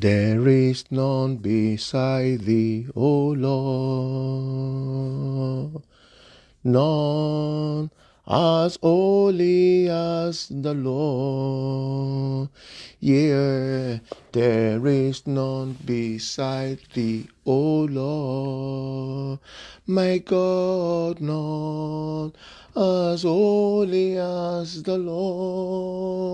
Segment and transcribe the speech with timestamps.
[0.00, 4.92] There is none beside thee, O Lord.
[6.62, 7.90] None
[8.24, 12.50] as holy as the Lord.
[13.00, 13.98] Yeah,
[14.30, 19.40] there is none beside thee, O Lord.
[19.84, 22.34] My God, none
[22.76, 26.28] as holy as the Lord.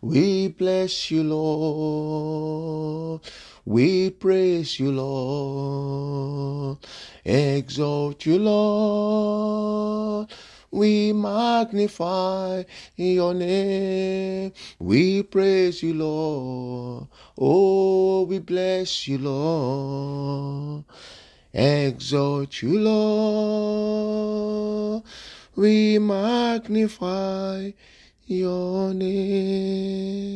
[0.00, 3.20] We bless you, Lord.
[3.64, 6.78] We praise you, Lord.
[7.24, 10.32] Exalt you, Lord.
[10.70, 12.62] We magnify
[12.96, 14.52] your name.
[14.78, 17.08] We praise you, Lord.
[17.36, 20.84] Oh, we bless you, Lord.
[21.52, 24.22] Exalt you, Lord.
[25.56, 27.72] We magnify
[28.28, 30.28] your name.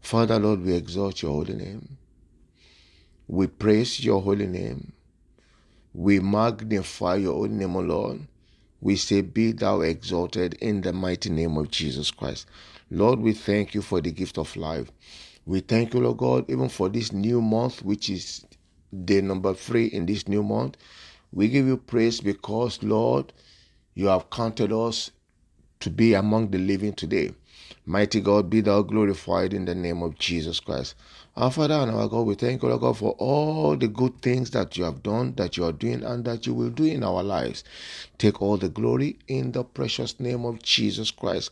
[0.00, 1.96] Father, Lord, we exalt your holy name.
[3.28, 4.92] We praise your holy name.
[5.94, 8.26] We magnify your holy name, O Lord.
[8.80, 12.46] We say, Be thou exalted in the mighty name of Jesus Christ.
[12.90, 14.90] Lord, we thank you for the gift of life.
[15.46, 18.44] We thank you, Lord God, even for this new month, which is
[19.04, 20.76] day number three in this new month.
[21.32, 23.32] We give you praise because, Lord,
[23.94, 25.12] you have counted us
[25.80, 27.32] to be among the living today.
[27.86, 30.94] Mighty God, be thou glorified in the name of Jesus Christ.
[31.36, 34.50] Our Father and our God, we thank you, Lord God, for all the good things
[34.50, 37.22] that you have done, that you are doing, and that you will do in our
[37.22, 37.64] lives.
[38.18, 41.50] Take all the glory in the precious name of Jesus Christ.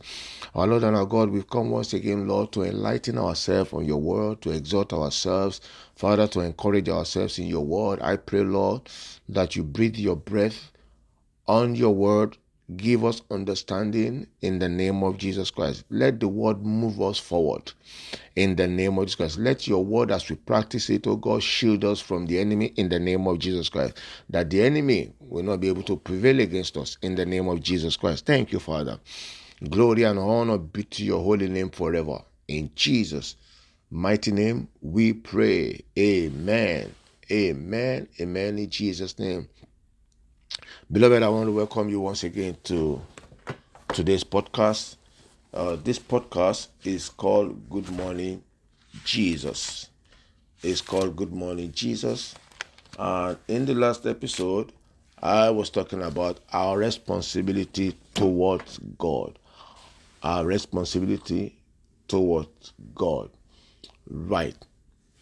[0.55, 4.01] Our Lord and our God, we've come once again, Lord, to enlighten ourselves on your
[4.01, 5.61] word, to exhort ourselves,
[5.97, 8.01] Father, to encourage ourselves in your word.
[8.03, 8.83] I pray, Lord,
[9.29, 10.73] that you breathe your breath
[11.47, 12.37] on your word
[12.77, 15.85] Give us understanding in the name of Jesus Christ.
[15.91, 17.73] Let the word move us forward
[18.37, 19.39] in the name of Jesus Christ.
[19.39, 22.89] Let your word, as we practice it, oh God, shield us from the enemy in
[22.91, 23.99] the name of Jesus Christ.
[24.31, 27.63] That the enemy will not be able to prevail against us in the name of
[27.63, 28.27] Jesus Christ.
[28.27, 29.01] Thank you, Father.
[29.71, 32.21] Glory and honor be to your holy name forever.
[32.49, 33.37] In Jesus'
[33.91, 35.81] mighty name, we pray.
[35.99, 36.95] Amen.
[37.33, 38.09] Amen.
[38.21, 38.59] Amen.
[38.59, 39.49] In Jesus' name.
[40.91, 43.03] Beloved, I want to welcome you once again to
[43.89, 44.97] today's podcast.
[45.53, 48.43] Uh, this podcast is called Good Morning
[49.05, 49.91] Jesus.
[50.63, 52.35] It's called Good Morning Jesus.
[52.99, 54.73] And in the last episode,
[55.23, 59.39] I was talking about our responsibility towards God.
[60.23, 61.55] Our responsibility
[62.09, 63.29] towards God.
[64.09, 64.57] Right.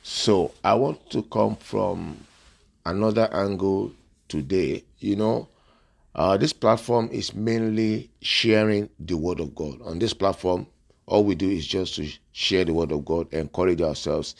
[0.04, 2.24] So I want to come from
[2.84, 3.90] another angle
[4.28, 4.84] today.
[5.00, 5.48] You know,
[6.16, 9.80] uh, this platform is mainly sharing the Word of God.
[9.82, 10.66] On this platform,
[11.04, 14.34] all we do is just to share the Word of God, encourage ourselves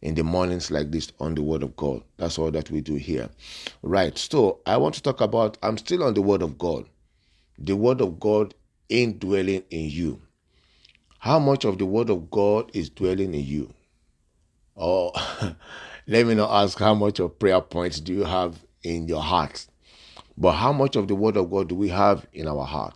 [0.00, 2.02] in the mornings like this on the Word of God.
[2.16, 3.28] That's all that we do here.
[3.82, 4.16] Right.
[4.16, 6.88] So I want to talk about, I'm still on the Word of God.
[7.58, 8.54] The Word of God
[8.88, 10.22] indwelling in you.
[11.18, 13.74] How much of the Word of God is dwelling in you?
[14.76, 15.12] Or
[16.06, 19.66] let me not ask how much of prayer points do you have in your heart?
[20.40, 22.94] But how much of the Word of God do we have in our heart?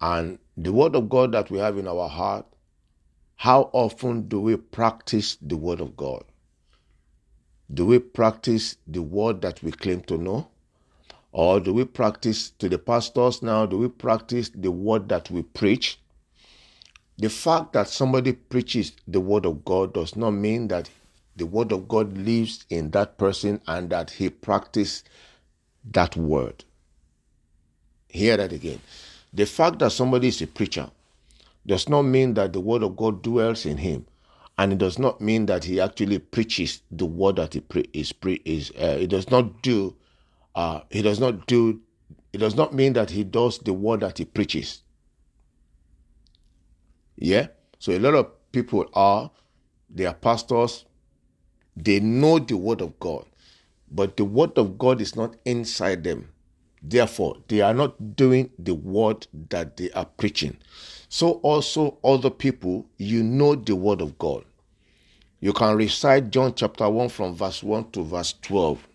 [0.00, 2.46] And the Word of God that we have in our heart,
[3.34, 6.22] how often do we practice the Word of God?
[7.74, 10.46] Do we practice the Word that we claim to know?
[11.32, 13.66] Or do we practice to the pastors now?
[13.66, 15.98] Do we practice the Word that we preach?
[17.18, 20.88] The fact that somebody preaches the Word of God does not mean that
[21.34, 25.02] the Word of God lives in that person and that he practices
[25.92, 26.64] that word.
[28.08, 28.80] Hear that again.
[29.32, 30.90] The fact that somebody is a preacher
[31.66, 34.06] does not mean that the word of God dwells in him,
[34.58, 38.12] and it does not mean that he actually preaches the word that he pre- is
[38.12, 38.70] pre- is.
[38.72, 39.94] Uh, it does not do.
[40.54, 41.80] Uh, he does not do.
[42.32, 44.82] It does not mean that he does the word that he preaches.
[47.16, 47.48] Yeah.
[47.78, 49.30] So a lot of people are,
[49.90, 50.84] they are pastors.
[51.76, 53.24] They know the word of God,
[53.90, 56.28] but the word of God is not inside them.
[56.82, 60.56] Therefore, they are not doing the word that they are preaching.
[61.08, 64.44] So, also, other people, you know the word of God.
[65.40, 68.86] You can recite John chapter 1 from verse 1 to verse 12.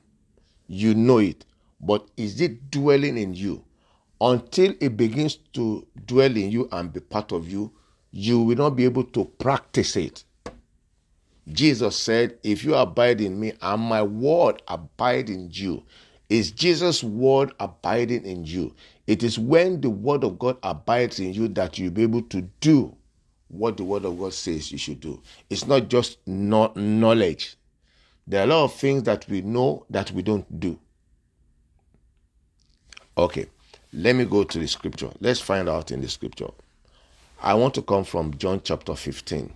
[0.67, 1.45] You know it,
[1.81, 3.63] but is it dwelling in you?
[4.21, 7.71] Until it begins to dwell in you and be part of you,
[8.11, 10.23] you will not be able to practice it.
[11.51, 15.83] Jesus said, If you abide in me and my word abide in you,
[16.29, 18.73] is Jesus' word abiding in you?
[19.07, 22.41] It is when the word of God abides in you that you'll be able to
[22.61, 22.95] do
[23.49, 25.21] what the word of God says you should do.
[25.49, 27.57] It's not just not knowledge.
[28.25, 30.79] There are a lot of things that we know that we don't do.
[33.17, 33.47] Okay,
[33.91, 35.11] let me go to the scripture.
[35.19, 36.49] Let's find out in the scripture.
[37.41, 39.53] I want to come from John chapter 15.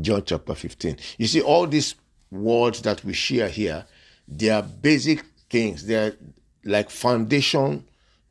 [0.00, 0.96] John chapter 15.
[1.18, 1.94] You see, all these
[2.30, 3.84] words that we share here,
[4.26, 5.86] they are basic things.
[5.86, 6.16] They are
[6.64, 7.86] like foundation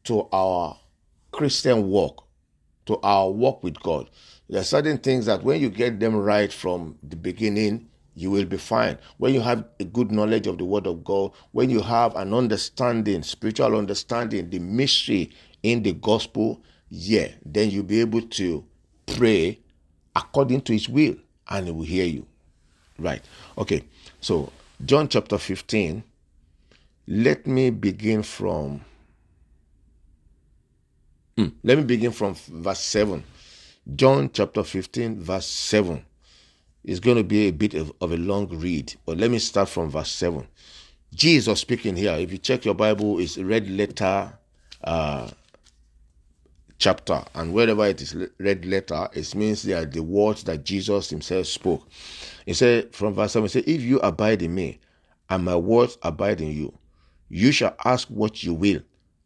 [0.06, 0.78] to our
[1.32, 2.28] Christian walk,
[2.86, 4.10] to our walk with God.
[4.50, 8.46] There are certain things that when you get them right from the beginning, you will
[8.46, 8.98] be fine.
[9.18, 12.34] When you have a good knowledge of the Word of God, when you have an
[12.34, 15.32] understanding, spiritual understanding, the mystery
[15.64, 18.66] in the gospel, yeah, then you'll be able to
[19.06, 19.60] pray
[20.16, 21.16] according to His will
[21.50, 22.26] and He will hear you.
[23.00, 23.22] Right.
[23.58, 23.84] Okay.
[24.22, 24.52] So,
[24.86, 26.04] John chapter 15,
[27.08, 28.82] let me begin from.
[31.38, 33.24] Hmm, let me begin from verse 7.
[33.96, 36.04] John chapter 15, verse 7.
[36.84, 39.70] It's going to be a bit of, of a long read, but let me start
[39.70, 40.48] from verse 7.
[41.14, 42.14] Jesus speaking here.
[42.14, 44.34] If you check your Bible, it's red letter
[44.84, 45.30] uh,
[46.78, 51.10] chapter, and wherever it is red letter, it means they are the words that Jesus
[51.10, 51.88] himself spoke.
[52.46, 54.80] He said from verse 7, he said, If you abide in me,
[55.30, 56.78] and my words abide in you,
[57.30, 58.82] you shall ask what you will,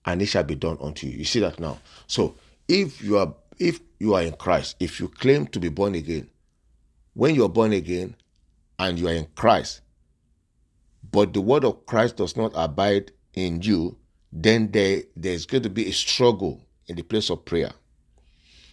[0.05, 1.19] and it shall be done unto you.
[1.19, 1.79] You see that now.
[2.07, 2.35] So
[2.67, 6.27] if you are if you are in Christ, if you claim to be born again,
[7.13, 8.15] when you are born again
[8.79, 9.81] and you are in Christ,
[11.11, 13.97] but the word of Christ does not abide in you,
[14.33, 16.59] then there, there's going to be a struggle
[16.91, 17.71] in the place of prayer.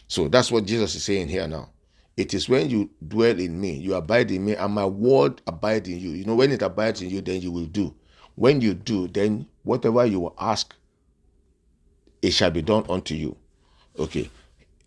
[0.09, 1.71] So that's what Jesus is saying here now.
[2.17, 5.87] It is when you dwell in me, you abide in me, and my word abide
[5.87, 6.11] in you.
[6.11, 7.95] You know, when it abides in you, then you will do.
[8.35, 10.75] When you do, then whatever you will ask,
[12.21, 13.37] it shall be done unto you.
[13.97, 14.29] Okay.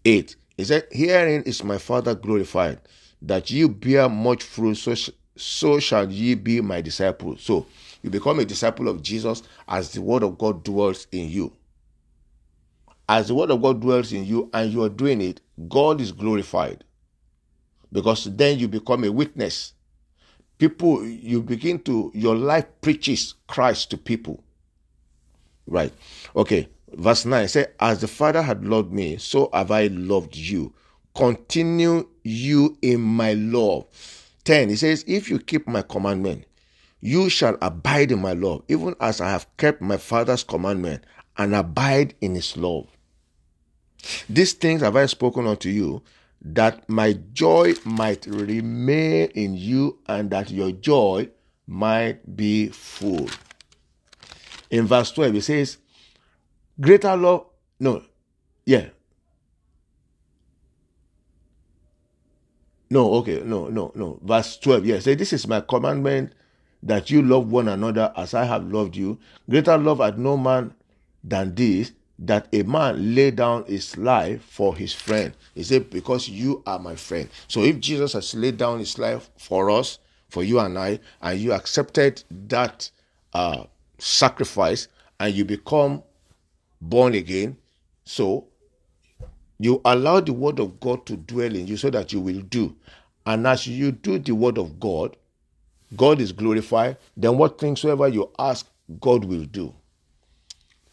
[0.04, 0.36] Eight.
[0.58, 2.82] He said, Herein is my Father glorified,
[3.22, 4.94] that you bear much fruit, so,
[5.38, 7.42] so shall ye be my disciples.
[7.44, 7.66] So
[8.02, 11.54] you become a disciple of Jesus as the word of God dwells in you.
[13.10, 16.12] As the word of God dwells in you and you are doing it, God is
[16.12, 16.84] glorified.
[17.92, 19.74] Because then you become a witness.
[20.58, 24.44] People, you begin to, your life preaches Christ to people.
[25.68, 25.94] Right.
[26.36, 26.70] Okay.
[26.94, 30.74] Verse 9 say, As the Father had loved me, so have I loved you
[31.16, 33.86] continue you in my love.
[34.44, 36.46] 10, he says, If you keep my commandment,
[37.00, 41.04] you shall abide in my love, even as I have kept my Father's commandment
[41.38, 42.88] and abide in his love.
[44.30, 46.02] These things have I spoken unto you,
[46.44, 51.30] that my joy might remain in you and that your joy
[51.68, 53.30] might be full.
[54.72, 55.78] In verse 12, it says,
[56.80, 57.46] Greater love,
[57.80, 58.02] no,
[58.66, 58.88] yeah,
[62.92, 64.20] No, okay, no, no, no.
[64.22, 65.00] Verse 12, yeah.
[65.00, 66.34] Say, This is my commandment
[66.84, 69.18] that you love one another as I have loved you.
[69.50, 70.74] Greater love had no man
[71.24, 75.34] than this, that a man lay down his life for his friend.
[75.56, 77.30] He said, Because you are my friend.
[77.48, 81.40] So if Jesus has laid down his life for us, for you and I, and
[81.40, 82.90] you accepted that
[83.34, 83.64] uh,
[83.98, 84.88] sacrifice
[85.20, 86.04] and you become
[86.80, 87.58] born again,
[88.06, 88.48] so
[89.60, 92.76] you allow the word of God to dwell in you so that you will do.
[93.26, 95.18] And as you do the word of God,
[95.96, 96.98] God is glorified.
[97.18, 98.68] Then what things soever you ask,
[99.00, 99.74] God will do.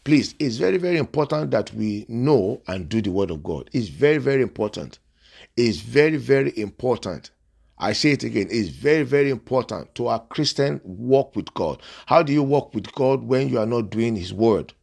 [0.09, 3.69] Please, it's very, very important that we know and do the word of God.
[3.73, 4.97] It's very, very important.
[5.55, 7.29] It's very, very important.
[7.77, 11.83] I say it again, it's very, very important to our Christian walk with God.
[12.07, 14.73] How do you walk with God when you are not doing His word?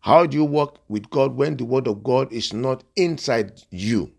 [0.00, 4.10] How do you walk with God when the word of God is not inside you?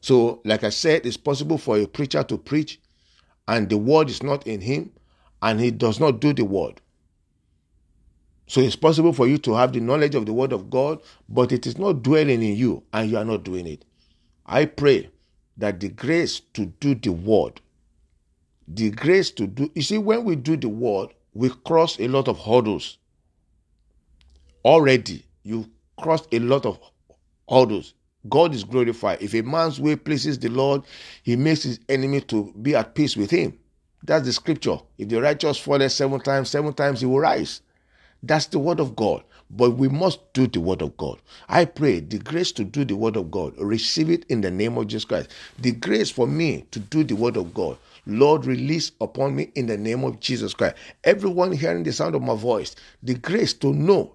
[0.00, 2.80] So, like I said, it's possible for a preacher to preach
[3.48, 4.92] and the word is not in him
[5.42, 6.80] and he does not do the word.
[8.48, 11.52] So, it's possible for you to have the knowledge of the word of God, but
[11.52, 13.84] it is not dwelling in you and you are not doing it.
[14.46, 15.10] I pray
[15.58, 17.60] that the grace to do the word,
[18.68, 22.28] the grace to do, you see, when we do the word, we cross a lot
[22.28, 22.98] of hurdles
[24.64, 26.78] already you've crossed a lot of
[27.50, 27.94] hurdles.
[28.28, 29.22] God is glorified.
[29.22, 30.82] If a man's way pleases the Lord,
[31.24, 33.58] he makes his enemy to be at peace with him.
[34.04, 34.78] That's the scripture.
[34.98, 37.62] If the righteous falls seven times, seven times he will rise.
[38.22, 39.22] That's the word of God.
[39.50, 41.18] But we must do the word of God.
[41.48, 44.76] I pray the grace to do the word of God, receive it in the name
[44.76, 45.30] of Jesus Christ.
[45.58, 49.66] The grace for me to do the word of God, Lord, release upon me in
[49.66, 50.76] the name of Jesus Christ.
[51.04, 54.12] Everyone hearing the sound of my voice, the grace to know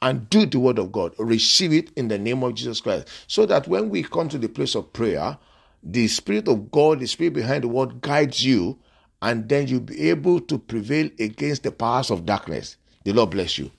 [0.00, 1.14] and do the word of God.
[1.18, 3.08] Receive it in the name of Jesus Christ.
[3.26, 5.38] So that when we come to the place of prayer,
[5.82, 8.78] the Spirit of God, the Spirit behind the word, guides you,
[9.20, 12.76] and then you'll be able to prevail against the powers of darkness.
[13.04, 13.70] The Lord bless you.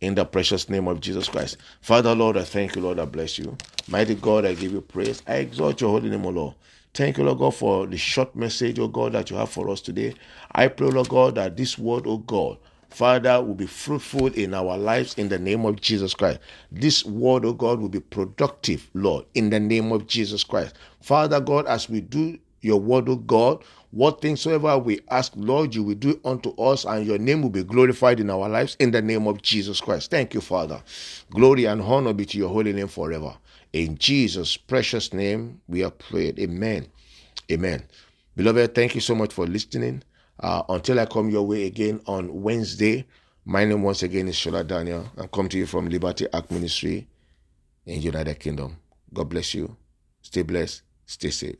[0.00, 1.56] In the precious name of Jesus Christ.
[1.80, 3.56] Father, Lord, I thank you, Lord, I bless you.
[3.88, 5.22] Mighty God, I give you praise.
[5.26, 6.54] I exalt your holy name, O Lord.
[6.92, 9.80] Thank you, Lord God, for the short message, oh God, that you have for us
[9.80, 10.14] today.
[10.52, 12.56] I pray, Lord God, that this word, oh God,
[12.88, 16.40] Father, will be fruitful in our lives in the name of Jesus Christ.
[16.72, 20.74] This word, oh God, will be productive, Lord, in the name of Jesus Christ.
[21.02, 25.74] Father God, as we do your word, O God, what things soever we ask, Lord,
[25.74, 28.90] you will do unto us, and your name will be glorified in our lives in
[28.90, 30.10] the name of Jesus Christ.
[30.10, 30.82] Thank you, Father.
[31.30, 33.34] Glory and honor be to your holy name forever.
[33.72, 36.38] In Jesus' precious name, we are prayed.
[36.38, 36.86] Amen.
[37.50, 37.84] Amen.
[38.36, 40.02] Beloved, thank you so much for listening.
[40.40, 43.06] Uh, until I come your way again on Wednesday,
[43.46, 45.08] my name once again is Shola Daniel.
[45.18, 47.08] I come to you from Liberty Act Ministry
[47.86, 48.76] in United Kingdom.
[49.14, 49.76] God bless you.
[50.22, 50.82] Stay blessed.
[51.06, 51.56] Stay safe.